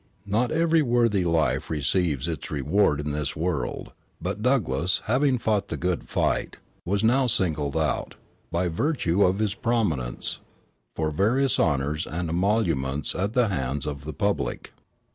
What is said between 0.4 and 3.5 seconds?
every worthy life receives its reward in this